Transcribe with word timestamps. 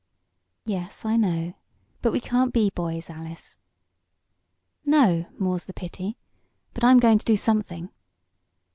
"Yes, 0.65 1.05
I 1.05 1.15
know. 1.15 1.53
But 2.01 2.11
we 2.11 2.19
can't 2.19 2.51
be 2.51 2.71
boys, 2.71 3.07
Alice." 3.07 3.57
"No 4.83 5.27
more's 5.37 5.65
the 5.65 5.73
pity. 5.73 6.17
But 6.73 6.83
I'm 6.83 6.99
going 6.99 7.19
to 7.19 7.25
do 7.25 7.37
something!" 7.37 7.91